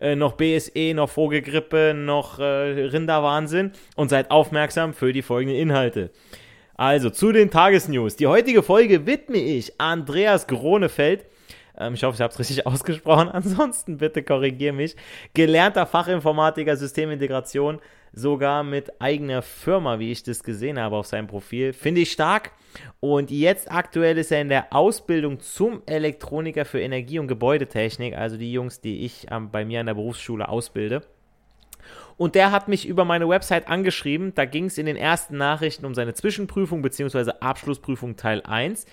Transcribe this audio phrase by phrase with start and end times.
[0.00, 6.10] äh, noch BSE, noch Vogelgrippe, noch äh, Rinderwahnsinn und seid aufmerksam für die folgenden Inhalte.
[6.76, 8.16] Also zu den Tagesnews.
[8.16, 11.26] Die heutige Folge widme ich Andreas Gronefeld.
[11.78, 13.28] Ähm, ich hoffe, ich habe es richtig ausgesprochen.
[13.28, 14.96] Ansonsten bitte korrigiere mich.
[15.34, 17.80] Gelernter Fachinformatiker Systemintegration
[18.14, 21.72] sogar mit eigener Firma, wie ich das gesehen habe auf seinem Profil.
[21.72, 22.52] Finde ich stark.
[23.00, 28.36] Und jetzt aktuell ist er in der Ausbildung zum Elektroniker für Energie- und Gebäudetechnik, also
[28.36, 31.02] die Jungs, die ich ähm, bei mir an der Berufsschule ausbilde.
[32.16, 34.34] Und der hat mich über meine Website angeschrieben.
[34.34, 37.32] Da ging es in den ersten Nachrichten um seine Zwischenprüfung bzw.
[37.40, 38.86] Abschlussprüfung Teil 1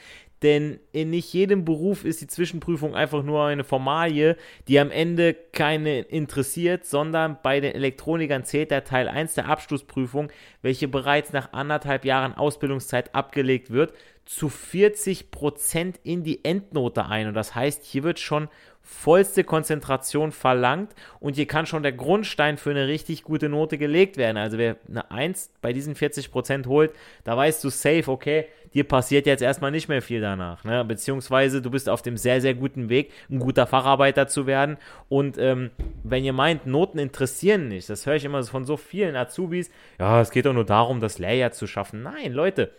[0.44, 4.38] denn in nicht jedem Beruf ist die Zwischenprüfung einfach nur eine Formalie,
[4.68, 10.32] die am Ende keine interessiert, sondern bei den Elektronikern zählt der Teil 1 der Abschlussprüfung,
[10.62, 13.94] welche bereits nach anderthalb Jahren Ausbildungszeit abgelegt wird,
[14.32, 17.28] zu 40% in die Endnote ein.
[17.28, 18.48] Und das heißt, hier wird schon
[18.82, 24.16] vollste Konzentration verlangt und hier kann schon der Grundstein für eine richtig gute Note gelegt
[24.16, 24.38] werden.
[24.38, 26.94] Also wer eine 1 bei diesen 40% holt,
[27.26, 30.64] da weißt du safe, okay, dir passiert jetzt erstmal nicht mehr viel danach.
[30.64, 30.86] Ne?
[30.86, 34.78] Beziehungsweise du bist auf dem sehr, sehr guten Weg, ein guter Facharbeiter zu werden.
[35.10, 35.72] Und ähm,
[36.04, 39.70] wenn ihr meint, Noten interessieren nicht, das höre ich immer von so vielen Azubis,
[40.00, 42.02] ja, es geht doch nur darum, das Lehrjahr zu schaffen.
[42.02, 42.72] Nein, Leute,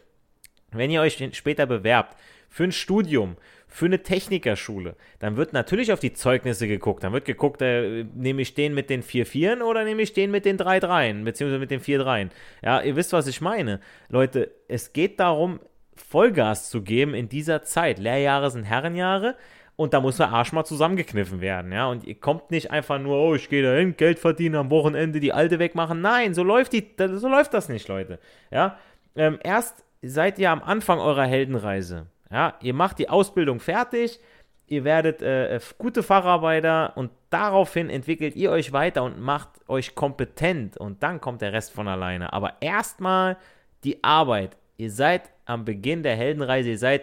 [0.72, 2.16] wenn ihr euch später bewerbt
[2.48, 7.02] für ein Studium, für eine Technikerschule, dann wird natürlich auf die Zeugnisse geguckt.
[7.02, 10.30] Dann wird geguckt, äh, nehme ich den mit den 4 Vieren oder nehme ich den
[10.30, 12.30] mit den 3 Dreien, beziehungsweise mit den 4 Dreien.
[12.62, 13.80] Ja, ihr wisst, was ich meine.
[14.10, 15.60] Leute, es geht darum,
[15.96, 17.98] Vollgas zu geben in dieser Zeit.
[17.98, 19.36] Lehrjahre sind Herrenjahre
[19.76, 21.86] und da muss der Arsch mal zusammengekniffen werden, ja.
[21.86, 25.32] Und ihr kommt nicht einfach nur, oh, ich gehe dahin, Geld verdienen, am Wochenende die
[25.32, 26.00] alte wegmachen.
[26.02, 28.18] Nein, so läuft die, so läuft das nicht, Leute.
[28.50, 28.78] Ja.
[29.16, 32.06] Ähm, erst seid ihr am Anfang eurer Heldenreise.
[32.30, 34.18] Ja, ihr macht die Ausbildung fertig,
[34.66, 40.76] ihr werdet äh, gute Facharbeiter und daraufhin entwickelt ihr euch weiter und macht euch kompetent
[40.76, 42.32] und dann kommt der Rest von alleine.
[42.32, 43.36] Aber erstmal
[43.84, 44.56] die Arbeit.
[44.78, 47.02] Ihr seid am Beginn der Heldenreise, ihr seid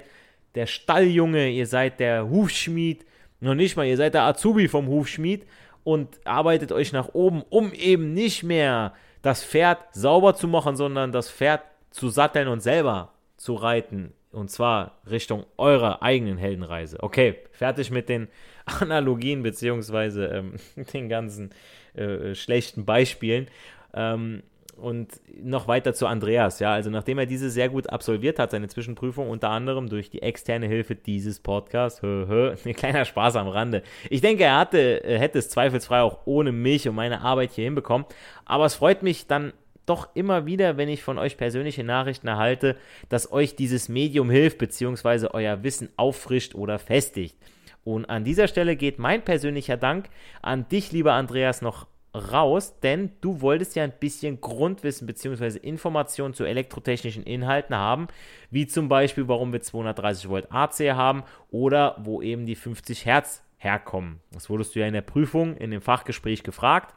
[0.56, 3.06] der Stalljunge, ihr seid der Hufschmied,
[3.40, 5.46] noch nicht mal, ihr seid der Azubi vom Hufschmied
[5.84, 11.12] und arbeitet euch nach oben, um eben nicht mehr das Pferd sauber zu machen, sondern
[11.12, 11.62] das Pferd
[11.92, 17.02] zu satteln und selber zu reiten und zwar Richtung eurer eigenen Heldenreise.
[17.02, 18.28] Okay, fertig mit den
[18.66, 20.56] Analogien beziehungsweise ähm,
[20.94, 21.52] den ganzen
[21.96, 23.48] äh, schlechten Beispielen.
[23.94, 24.44] Ähm,
[24.76, 28.70] und noch weiter zu Andreas, ja, also nachdem er diese sehr gut absolviert hat, seine
[28.70, 33.50] Zwischenprüfung, unter anderem durch die externe Hilfe dieses Podcasts, hö, hö, ein kleiner Spaß am
[33.50, 33.84] Rande.
[34.10, 38.08] Ich denke, er hatte, hätte es zweifelsfrei auch ohne mich und meine Arbeit hier hinbekommen,
[38.46, 39.52] aber es freut mich dann
[39.90, 42.76] doch immer wieder, wenn ich von euch persönliche Nachrichten erhalte,
[43.10, 45.30] dass euch dieses Medium hilft bzw.
[45.32, 47.36] euer Wissen auffrischt oder festigt.
[47.84, 50.10] Und an dieser Stelle geht mein persönlicher Dank
[50.42, 55.58] an dich, lieber Andreas, noch raus, denn du wolltest ja ein bisschen Grundwissen bzw.
[55.60, 58.08] Informationen zu elektrotechnischen Inhalten haben,
[58.50, 63.44] wie zum Beispiel, warum wir 230 Volt AC haben oder wo eben die 50 Hertz
[63.58, 64.20] herkommen.
[64.32, 66.96] Das wurdest du ja in der Prüfung, in dem Fachgespräch gefragt.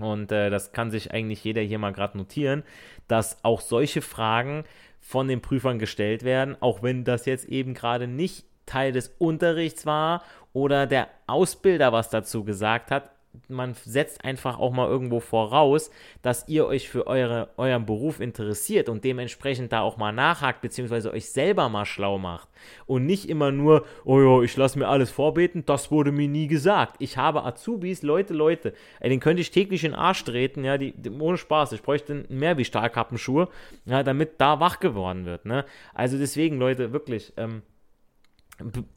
[0.00, 2.64] Und äh, das kann sich eigentlich jeder hier mal gerade notieren,
[3.08, 4.64] dass auch solche Fragen
[5.00, 9.86] von den Prüfern gestellt werden, auch wenn das jetzt eben gerade nicht Teil des Unterrichts
[9.86, 13.10] war oder der Ausbilder was dazu gesagt hat,
[13.48, 15.90] man setzt einfach auch mal irgendwo voraus,
[16.22, 21.12] dass ihr euch für eure, euren Beruf interessiert und dementsprechend da auch mal nachhakt, beziehungsweise
[21.12, 22.48] euch selber mal schlau macht.
[22.86, 26.46] Und nicht immer nur, oh ja, ich lasse mir alles vorbeten, das wurde mir nie
[26.46, 26.96] gesagt.
[26.98, 30.78] Ich habe Azubis, Leute, Leute, ey, den könnte ich täglich in den Arsch treten, ja,
[30.78, 31.72] die, die ohne Spaß.
[31.72, 33.48] Ich bräuchte mehr wie Stahlkappenschuhe,
[33.86, 35.64] ja, damit da wach geworden wird, ne.
[35.92, 37.62] Also deswegen, Leute, wirklich, ähm,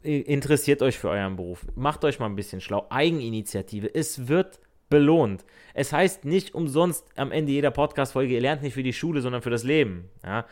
[0.02, 1.66] interessiert euch für euren Beruf.
[1.74, 2.86] Macht euch mal ein bisschen schlau.
[2.90, 3.94] Eigeninitiative.
[3.94, 5.44] Es wird belohnt.
[5.74, 9.42] Es heißt nicht umsonst am Ende jeder Podcast-Folge, ihr lernt nicht für die Schule, sondern
[9.42, 10.08] für das Leben.
[10.24, 10.46] Ja?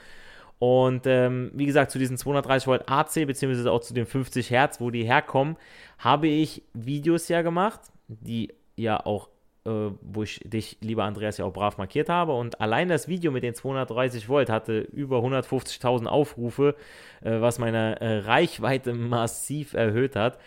[0.58, 4.80] Und ähm, wie gesagt, zu diesen 230 Volt AC, beziehungsweise auch zu den 50 Hertz,
[4.80, 5.56] wo die herkommen,
[5.98, 9.28] habe ich Videos ja gemacht, die ja auch
[9.66, 12.32] äh, wo ich dich, lieber Andreas, ja auch brav markiert habe.
[12.32, 16.76] Und allein das Video mit den 230 Volt hatte über 150.000 Aufrufe,
[17.22, 20.38] äh, was meine äh, Reichweite massiv erhöht hat.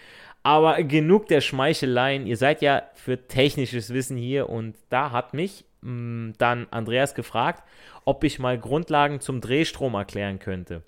[0.41, 2.25] Aber genug der Schmeicheleien.
[2.25, 7.13] Ihr seid ja für technisches Wissen hier und da hat mich mh, mm, dann Andreas
[7.13, 7.63] gefragt,
[8.05, 10.81] ob ich mal Grundlagen zum Drehstrom erklären könnte.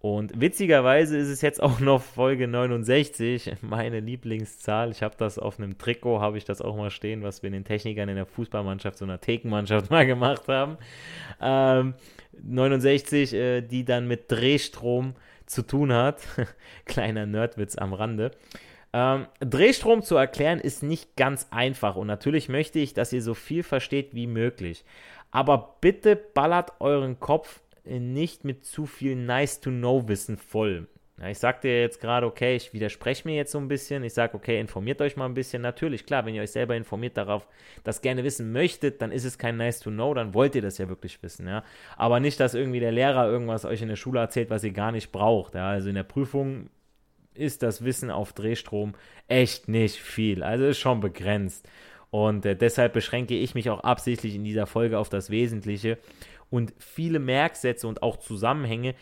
[0.00, 4.90] Und witzigerweise ist es jetzt auch noch Folge 69, meine Lieblingszahl.
[4.90, 7.52] Ich habe das auf einem Trikot, habe ich das auch mal stehen, was wir in
[7.52, 10.78] den Technikern in der Fußballmannschaft, so einer Thekenmannschaft mal gemacht haben.
[11.38, 11.94] Ähm,
[12.42, 15.14] 69, äh, die dann mit Drehstrom
[15.44, 16.22] zu tun hat.
[16.86, 18.30] Kleiner Nerdwitz am Rande.
[18.94, 23.34] Ähm, Drehstrom zu erklären ist nicht ganz einfach und natürlich möchte ich, dass ihr so
[23.34, 24.82] viel versteht wie möglich.
[25.30, 30.88] Aber bitte ballert euren Kopf nicht mit zu viel Nice-to-Know-Wissen voll.
[31.20, 34.02] Ja, ich sagte jetzt gerade, okay, ich widerspreche mir jetzt so ein bisschen.
[34.04, 35.60] Ich sage, okay, informiert euch mal ein bisschen.
[35.60, 37.46] Natürlich, klar, wenn ihr euch selber informiert darauf,
[37.84, 40.78] das gerne wissen möchtet, dann ist es kein Nice to Know, dann wollt ihr das
[40.78, 41.62] ja wirklich wissen, ja.
[41.98, 44.92] Aber nicht, dass irgendwie der Lehrer irgendwas euch in der Schule erzählt, was ihr gar
[44.92, 45.54] nicht braucht.
[45.54, 45.68] Ja?
[45.68, 46.70] Also in der Prüfung
[47.34, 48.94] ist das Wissen auf Drehstrom
[49.28, 50.42] echt nicht viel.
[50.42, 51.68] Also ist schon begrenzt.
[52.10, 55.98] Und äh, deshalb beschränke ich mich auch absichtlich in dieser Folge auf das Wesentliche
[56.50, 58.94] und viele Merksätze und auch Zusammenhänge,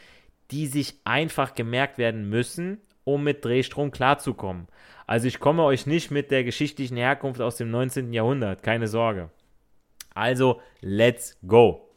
[0.50, 4.68] die sich einfach gemerkt werden müssen, um mit Drehstrom klarzukommen.
[5.06, 8.12] Also ich komme euch nicht mit der geschichtlichen Herkunft aus dem 19.
[8.12, 9.30] Jahrhundert, keine Sorge.
[10.14, 11.88] Also, let's go.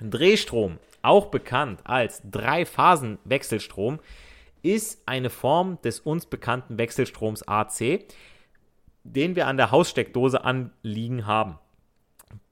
[0.00, 4.00] Drehstrom, auch bekannt als Drei-Phasen-Wechselstrom,
[4.62, 8.04] ist eine Form des uns bekannten Wechselstroms AC,
[9.04, 11.58] den wir an der Haussteckdose anliegen haben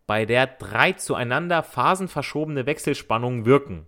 [0.08, 3.87] bei der drei zueinander phasenverschobene Wechselspannungen wirken.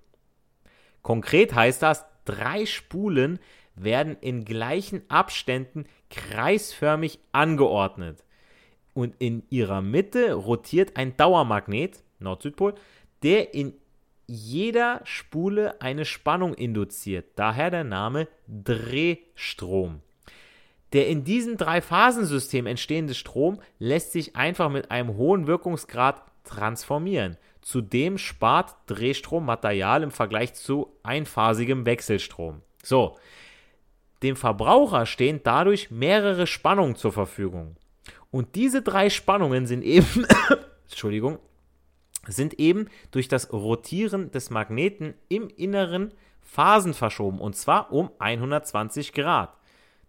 [1.01, 3.39] Konkret heißt das, drei Spulen
[3.75, 8.23] werden in gleichen Abständen kreisförmig angeordnet.
[8.93, 12.75] Und in ihrer Mitte rotiert ein Dauermagnet, Nord-Südpol,
[13.23, 13.73] der in
[14.27, 17.29] jeder Spule eine Spannung induziert.
[17.37, 20.03] Daher der Name Drehstrom.
[20.93, 27.37] Der in diesem Drei-Phasen-System entstehende Strom lässt sich einfach mit einem hohen Wirkungsgrad transformieren.
[27.63, 32.63] Zudem spart Drehstrom Material im Vergleich zu einphasigem Wechselstrom.
[32.83, 33.17] So,
[34.23, 37.77] dem Verbraucher stehen dadurch mehrere Spannungen zur Verfügung.
[38.31, 40.27] Und diese drei Spannungen sind eben,
[40.91, 41.39] Entschuldigung,
[42.27, 49.13] sind eben durch das Rotieren des Magneten im Inneren Phasen verschoben und zwar um 120
[49.13, 49.57] Grad.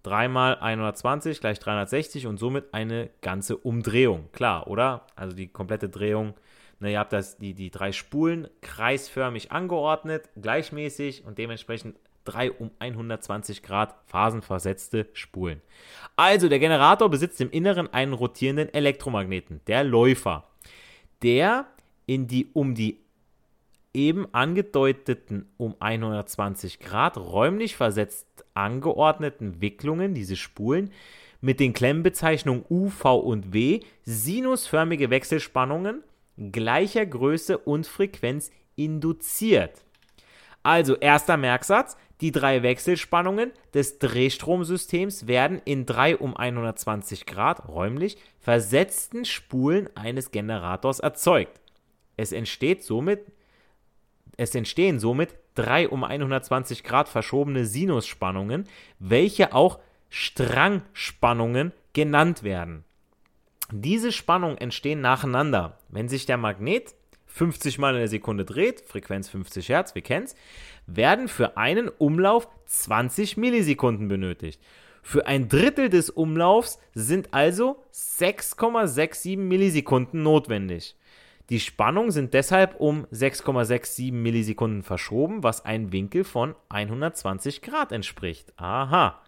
[0.03, 4.30] 3 mal 120 gleich 360 und somit eine ganze Umdrehung.
[4.31, 5.06] Klar, oder?
[5.16, 6.33] Also die komplette Drehung.
[6.80, 12.71] Ne, ihr habt das, die, die drei Spulen kreisförmig angeordnet, gleichmäßig und dementsprechend drei um
[12.80, 15.61] 120 Grad phasenversetzte Spulen.
[16.16, 20.47] Also der Generator besitzt im Inneren einen rotierenden Elektromagneten, der Läufer,
[21.21, 21.68] der
[22.06, 23.01] in die um die
[23.94, 30.92] eben angedeuteten um 120 Grad räumlich versetzt angeordneten Wicklungen, diese Spulen,
[31.42, 36.04] mit den Klemmbezeichnungen U, V und W sinusförmige Wechselspannungen
[36.52, 39.83] gleicher Größe und Frequenz induziert.
[40.64, 48.18] Also erster Merksatz, die drei Wechselspannungen des Drehstromsystems werden in drei um 120 Grad räumlich
[48.40, 51.60] versetzten Spulen eines Generators erzeugt.
[52.18, 53.26] Es entsteht somit
[54.38, 58.66] es entstehen somit drei um 120 Grad verschobene Sinusspannungen,
[59.00, 62.83] welche auch Strangspannungen genannt werden.
[63.71, 65.78] Diese Spannungen entstehen nacheinander.
[65.90, 66.94] Wenn sich der Magnet
[67.28, 70.35] 50 Mal in der Sekunde dreht, Frequenz 50 Hertz, wir kennen es,
[70.85, 74.61] werden für einen Umlauf 20 Millisekunden benötigt.
[75.02, 80.95] Für ein Drittel des Umlaufs sind also 6,67 Millisekunden notwendig.
[81.50, 88.54] Die Spannungen sind deshalb um 6,67 Millisekunden verschoben, was einem Winkel von 120 Grad entspricht.
[88.57, 89.21] Aha.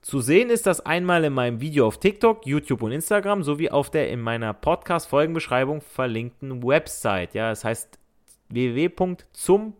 [0.00, 3.90] Zu sehen ist das einmal in meinem Video auf TikTok, YouTube und Instagram sowie auf
[3.90, 7.34] der in meiner Podcast-Folgenbeschreibung verlinkten Website.
[7.34, 7.98] Ja, das heißt
[8.50, 9.74] www.zum.de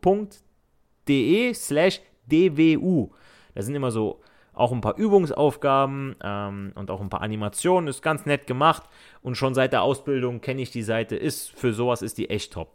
[1.54, 3.10] slash dwu.
[3.54, 4.20] Da sind immer so
[4.54, 7.88] auch ein paar Übungsaufgaben ähm, und auch ein paar Animationen.
[7.88, 8.84] Ist ganz nett gemacht
[9.22, 11.16] und schon seit der Ausbildung kenne ich die Seite.
[11.16, 12.72] Ist für sowas ist die echt top.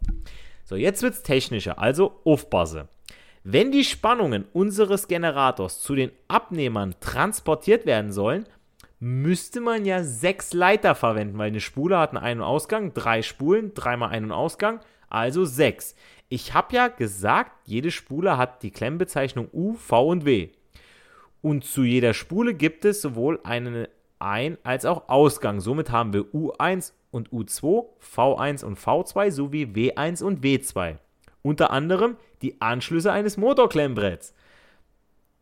[0.64, 2.88] So, jetzt wird es technischer, also aufpasse.
[3.42, 8.44] Wenn die Spannungen unseres Generators zu den Abnehmern transportiert werden sollen,
[8.98, 13.22] müsste man ja sechs Leiter verwenden, weil eine Spule hat einen Ein- und Ausgang, drei
[13.22, 15.96] Spulen, dreimal Ein- und Ausgang, also sechs.
[16.28, 20.50] Ich habe ja gesagt, jede Spule hat die Klemmbezeichnung U, V und W.
[21.42, 23.86] Und zu jeder Spule gibt es sowohl einen
[24.18, 25.60] Ein- als auch Ausgang.
[25.60, 30.98] Somit haben wir U1 und U2, V1 und V2 sowie W1 und W2.
[31.42, 34.34] Unter anderem die Anschlüsse eines Motorklemmbretts.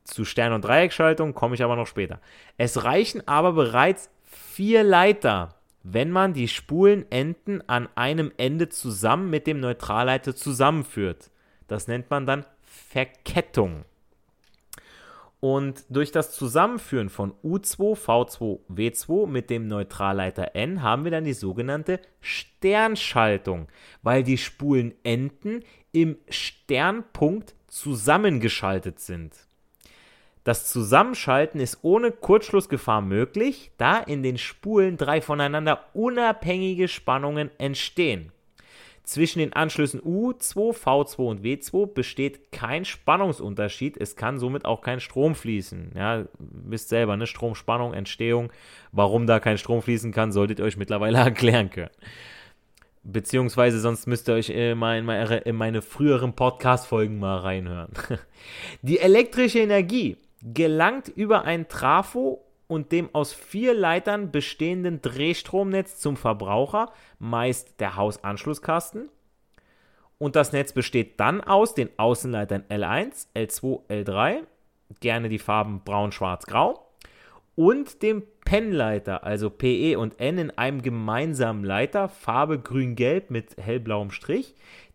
[0.05, 2.21] Zu Stern- und Dreieckschaltung komme ich aber noch später.
[2.57, 9.47] Es reichen aber bereits vier Leiter, wenn man die Spulenenden an einem Ende zusammen mit
[9.47, 11.31] dem Neutralleiter zusammenführt.
[11.67, 13.85] Das nennt man dann Verkettung.
[15.41, 21.25] Und durch das Zusammenführen von U2, V2, W2 mit dem Neutralleiter N haben wir dann
[21.25, 23.69] die sogenannte Sternschaltung,
[24.03, 29.35] weil die Spulenenden im Sternpunkt zusammengeschaltet sind.
[30.43, 38.33] Das Zusammenschalten ist ohne Kurzschlussgefahr möglich, da in den Spulen drei voneinander unabhängige Spannungen entstehen.
[39.09, 43.97] Zwischen den Anschlüssen U2, V2 und W2 besteht kein Spannungsunterschied.
[43.97, 45.93] Es kann somit auch kein Strom fließen.
[45.95, 47.27] Ja, wisst selber, ne?
[47.27, 48.53] Stromspannung, Entstehung.
[48.93, 51.89] Warum da kein Strom fließen kann, solltet ihr euch mittlerweile erklären können.
[53.03, 57.93] Beziehungsweise sonst müsst ihr euch immer in meine, in meine früheren Podcast-Folgen mal reinhören.
[58.83, 66.17] Die elektrische Energie gelangt über ein Trafo und dem aus vier Leitern bestehenden Drehstromnetz zum
[66.17, 69.09] Verbraucher, meist der Hausanschlusskasten.
[70.19, 74.43] Und das Netz besteht dann aus den Außenleitern L1, L2, L3,
[75.01, 76.87] gerne die Farben braun, schwarz, grau,
[77.57, 84.11] und dem PEN-Leiter, also PE und N in einem gemeinsamen Leiter, Farbe grün-gelb mit hellblauem
[84.11, 84.55] Strich.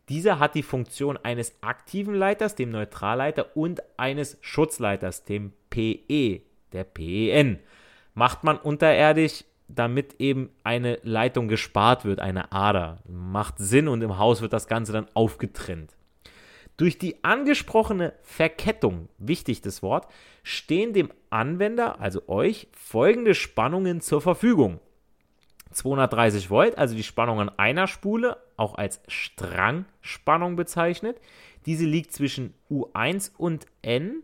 [0.09, 6.41] Dieser hat die Funktion eines aktiven Leiters, dem Neutralleiter, und eines Schutzleiters, dem PE,
[6.73, 7.59] der PEN.
[8.13, 12.99] Macht man unterirdisch, damit eben eine Leitung gespart wird, eine Ader.
[13.07, 15.95] Macht Sinn und im Haus wird das Ganze dann aufgetrennt.
[16.77, 20.07] Durch die angesprochene Verkettung, wichtig das Wort,
[20.41, 24.79] stehen dem Anwender, also euch, folgende Spannungen zur Verfügung.
[25.71, 31.19] 230 Volt, also die Spannung an einer Spule, auch als Strangspannung bezeichnet.
[31.65, 34.23] Diese liegt zwischen U1 und N,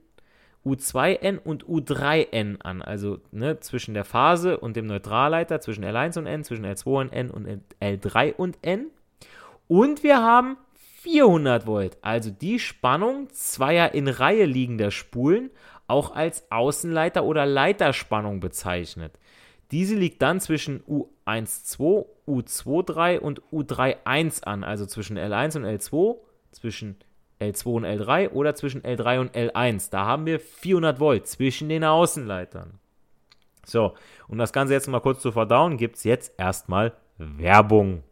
[0.69, 6.25] U2N und U3N an, also ne, zwischen der Phase und dem Neutralleiter, zwischen L1 und
[6.27, 7.47] N, zwischen L2 und N und
[7.81, 8.87] L3 und N.
[9.67, 10.57] Und wir haben
[11.01, 15.49] 400 Volt, also die Spannung zweier in Reihe liegender Spulen,
[15.87, 19.17] auch als Außenleiter oder Leiterspannung bezeichnet.
[19.71, 26.17] Diese liegt dann zwischen U12, U23 und U31 an, also zwischen L1 und L2,
[26.51, 26.97] zwischen
[27.39, 29.89] L2 und L3 oder zwischen L3 und L1.
[29.91, 32.79] Da haben wir 400 Volt zwischen den Außenleitern.
[33.65, 33.95] So,
[34.27, 38.03] um das Ganze jetzt mal kurz zu verdauen, gibt es jetzt erstmal Werbung.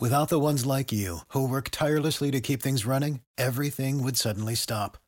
[0.00, 4.54] Without the ones like you, who work tirelessly to keep things running, everything would suddenly
[4.54, 4.98] stop.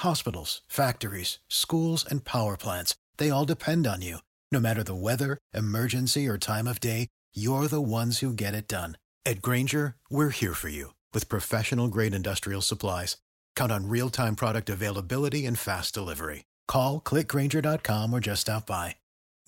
[0.00, 4.18] Hospitals, factories, schools, and power plants, they all depend on you.
[4.52, 8.68] No matter the weather, emergency, or time of day, you're the ones who get it
[8.68, 8.98] done.
[9.24, 13.16] At Granger, we're here for you with professional grade industrial supplies.
[13.56, 16.44] Count on real time product availability and fast delivery.
[16.68, 18.96] Call clickgranger.com or just stop by.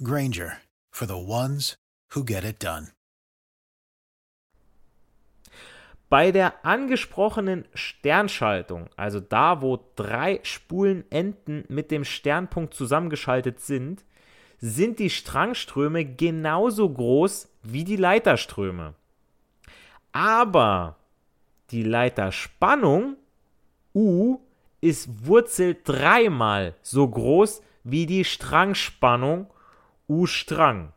[0.03, 0.59] Granger
[0.91, 1.77] for the ones
[2.15, 2.89] who get it done.
[6.09, 14.05] Bei der angesprochenen Sternschaltung, also da, wo drei Spulenenden mit dem Sternpunkt zusammengeschaltet sind,
[14.61, 18.95] sind die Strangströme genauso groß wie die Leiterströme.
[20.13, 20.97] Aber
[21.71, 23.17] die Leiterspannung
[23.95, 24.39] U
[24.81, 29.49] ist Wurzel dreimal so groß wie die Strangspannung
[30.09, 30.93] U Strang.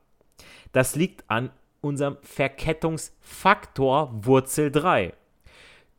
[0.72, 5.14] Das liegt an unserem Verkettungsfaktor Wurzel 3.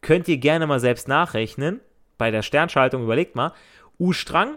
[0.01, 1.81] Könnt ihr gerne mal selbst nachrechnen.
[2.19, 3.53] Bei der Sternschaltung überlegt mal.
[3.99, 4.57] U-Strang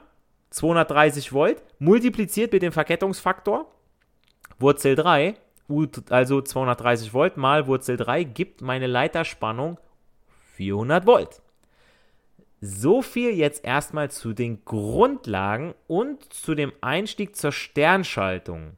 [0.51, 3.69] 230 Volt multipliziert mit dem Verkettungsfaktor
[4.59, 5.35] Wurzel 3
[5.69, 9.79] U, also 230 Volt mal Wurzel 3 gibt meine Leiterspannung
[10.53, 11.41] 400 Volt.
[12.61, 18.77] So viel jetzt erstmal zu den Grundlagen und zu dem Einstieg zur Sternschaltung.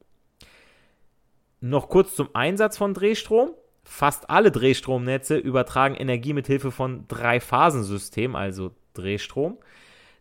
[1.61, 3.51] Noch kurz zum Einsatz von Drehstrom.
[3.83, 9.59] Fast alle Drehstromnetze übertragen Energie mit Hilfe von Drei-Phasen-System, also Drehstrom.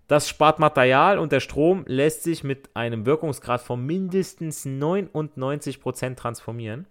[0.08, 6.86] Das spart Material und der Strom lässt sich mit einem Wirkungsgrad von mindestens 99% transformieren.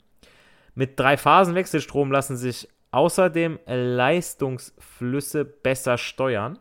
[0.74, 6.60] Mit Drei-Phasen-Wechselstrom lassen sich außerdem Leistungsflüsse besser steuern.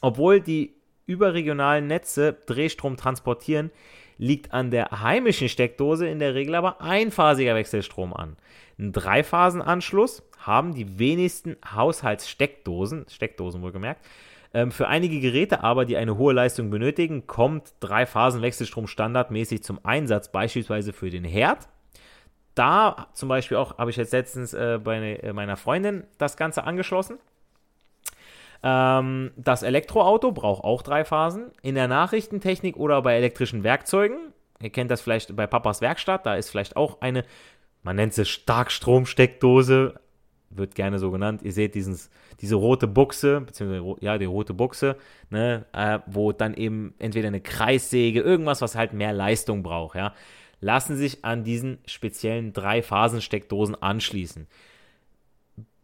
[0.00, 0.74] Obwohl die
[1.06, 3.70] überregionalen Netze Drehstrom transportieren,
[4.16, 8.36] liegt an der heimischen Steckdose in der Regel aber einphasiger Wechselstrom an.
[8.78, 14.04] Ein Dreiphasenanschluss haben die wenigsten Haushaltssteckdosen, Steckdosen wohlgemerkt.
[14.52, 20.30] Ähm, für einige Geräte aber, die eine hohe Leistung benötigen, kommt Dreiphasenwechselstrom standardmäßig zum Einsatz,
[20.30, 21.68] beispielsweise für den Herd.
[22.54, 26.64] Da zum Beispiel auch habe ich jetzt letztens äh, bei äh, meiner Freundin das Ganze
[26.64, 27.18] angeschlossen.
[28.62, 31.50] Ähm, das Elektroauto braucht auch drei Phasen.
[31.62, 36.36] In der Nachrichtentechnik oder bei elektrischen Werkzeugen, ihr kennt das vielleicht bei Papas Werkstatt, da
[36.36, 37.24] ist vielleicht auch eine,
[37.82, 40.00] man nennt sie Starkstromsteckdose,
[40.50, 41.42] wird gerne so genannt.
[41.42, 44.96] Ihr seht dieses, diese rote Buchse, beziehungsweise ja, die rote Buchse,
[45.28, 50.14] ne, äh, wo dann eben entweder eine Kreissäge, irgendwas, was halt mehr Leistung braucht, ja,
[50.64, 54.46] lassen sich an diesen speziellen Drei-Phasen-Steckdosen anschließen.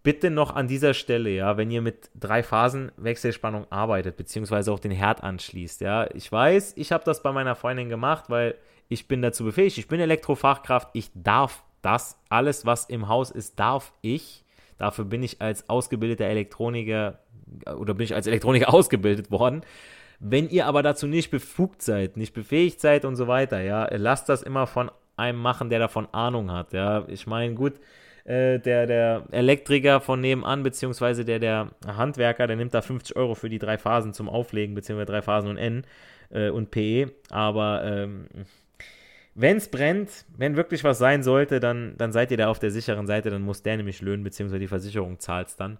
[0.02, 4.78] Bitte noch an dieser Stelle, ja, wenn ihr mit drei Phasen Wechselspannung arbeitet, beziehungsweise auch
[4.78, 8.54] den Herd anschließt, ja, ich weiß, ich habe das bei meiner Freundin gemacht, weil
[8.88, 13.60] ich bin dazu befähigt, ich bin Elektrofachkraft, ich darf das, alles, was im Haus ist,
[13.60, 14.46] darf ich.
[14.78, 17.18] Dafür bin ich als ausgebildeter Elektroniker
[17.76, 19.60] oder bin ich als Elektroniker ausgebildet worden.
[20.21, 24.29] Wenn ihr aber dazu nicht befugt seid, nicht befähigt seid und so weiter, ja, lasst
[24.29, 27.05] das immer von einem machen, der davon Ahnung hat, ja.
[27.09, 27.75] Ich meine, gut,
[28.25, 33.35] äh, der, der Elektriker von nebenan, beziehungsweise der, der Handwerker, der nimmt da 50 Euro
[33.35, 35.85] für die drei Phasen zum Auflegen, beziehungsweise drei Phasen und N
[36.31, 37.12] äh, und PE.
[37.31, 38.27] Aber ähm,
[39.35, 42.71] wenn es brennt, wenn wirklich was sein sollte, dann, dann seid ihr da auf der
[42.71, 45.78] sicheren Seite, dann muss der nämlich löhnen, beziehungsweise die Versicherung zahlt es dann.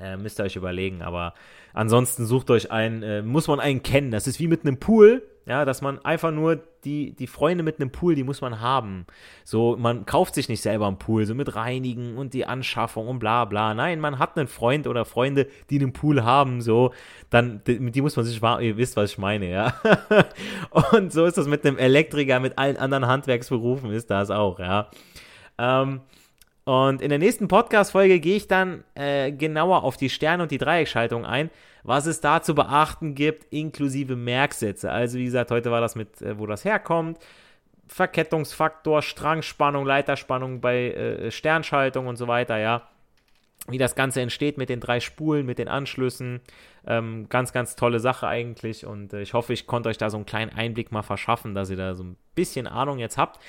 [0.00, 1.34] Äh, müsst ihr euch überlegen, aber
[1.72, 4.10] ansonsten sucht euch einen, äh, muss man einen kennen.
[4.10, 7.80] Das ist wie mit einem Pool, ja, dass man einfach nur die, die Freunde mit
[7.80, 9.06] einem Pool, die muss man haben.
[9.44, 13.18] So, man kauft sich nicht selber einen Pool, so mit Reinigen und die Anschaffung und
[13.18, 13.74] bla bla.
[13.74, 16.92] Nein, man hat einen Freund oder Freunde, die einen Pool haben, so,
[17.30, 19.74] dann, die, die muss man sich, ihr wisst, was ich meine, ja.
[20.92, 24.88] und so ist das mit einem Elektriker, mit allen anderen Handwerksberufen ist das auch, ja.
[25.58, 26.00] Ähm,
[26.64, 30.58] und in der nächsten Podcast-Folge gehe ich dann äh, genauer auf die Sterne- und die
[30.58, 31.50] Dreieckschaltung ein,
[31.82, 34.90] was es da zu beachten gibt, inklusive Merksätze.
[34.90, 37.18] Also wie gesagt, heute war das mit, äh, wo das herkommt,
[37.86, 42.88] Verkettungsfaktor, Strangspannung, Leiterspannung bei äh, Sternschaltung und so weiter, ja.
[43.68, 46.40] Wie das Ganze entsteht mit den drei Spulen, mit den Anschlüssen.
[46.86, 48.84] Ähm, ganz, ganz tolle Sache eigentlich.
[48.84, 51.70] Und äh, ich hoffe, ich konnte euch da so einen kleinen Einblick mal verschaffen, dass
[51.70, 53.40] ihr da so ein bisschen Ahnung jetzt habt.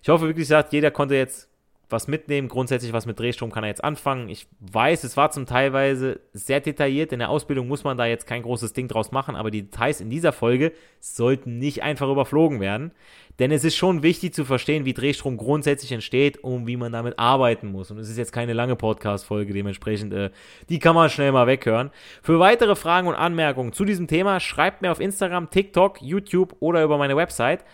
[0.00, 1.53] Ich hoffe wirklich, gesagt, jeder konnte jetzt
[1.88, 2.48] was mitnehmen.
[2.48, 4.28] Grundsätzlich was mit Drehstrom kann er jetzt anfangen.
[4.28, 7.12] Ich weiß, es war zum Teilweise sehr detailliert.
[7.12, 10.00] In der Ausbildung muss man da jetzt kein großes Ding draus machen, aber die Details
[10.00, 12.92] in dieser Folge sollten nicht einfach überflogen werden.
[13.38, 17.18] Denn es ist schon wichtig zu verstehen, wie Drehstrom grundsätzlich entsteht und wie man damit
[17.18, 17.90] arbeiten muss.
[17.90, 20.30] Und es ist jetzt keine lange Podcast-Folge, dementsprechend, äh,
[20.68, 21.90] die kann man schnell mal weghören.
[22.22, 26.84] Für weitere Fragen und Anmerkungen zu diesem Thema schreibt mir auf Instagram, TikTok, YouTube oder
[26.84, 27.64] über meine Website.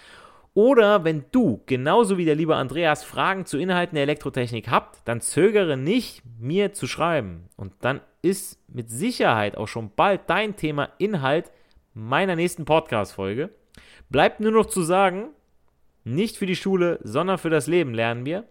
[0.55, 5.21] Oder wenn du, genauso wie der liebe Andreas, Fragen zu Inhalten der Elektrotechnik habt, dann
[5.21, 7.49] zögere nicht, mir zu schreiben.
[7.57, 11.53] Und dann ist mit Sicherheit auch schon bald dein Thema Inhalt
[11.95, 13.51] meiner nächsten Podcast-Folge.
[14.09, 15.29] Bleibt nur noch zu sagen,
[16.03, 18.45] nicht für die Schule, sondern für das Leben lernen wir.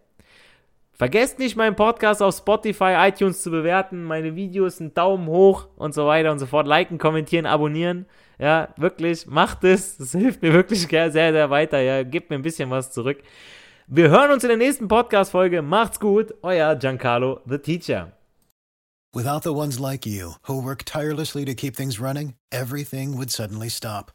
[0.99, 5.93] Vergesst nicht, meinen Podcast auf Spotify, iTunes zu bewerten, meine Videos einen Daumen hoch und
[5.93, 6.67] so weiter und so fort.
[6.67, 8.05] Liken, kommentieren, abonnieren.
[8.38, 9.95] Ja, wirklich, macht es.
[9.95, 11.79] Das hilft mir wirklich sehr, sehr weiter.
[11.79, 13.19] Ja, gebt mir ein bisschen was zurück.
[13.88, 15.62] Wir hören uns in der nächsten Podcast-Folge.
[15.62, 16.33] Macht's gut.
[16.41, 18.12] Euer Giancarlo, the Teacher.
[19.15, 23.69] Without the ones like you, who work tirelessly to keep things running, everything would suddenly
[23.69, 24.12] stop.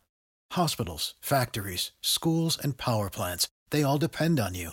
[0.53, 4.73] Hospitals, factories, schools, and power plants, they all depend on you.